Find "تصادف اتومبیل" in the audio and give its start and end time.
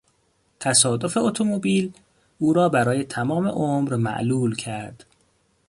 0.59-1.91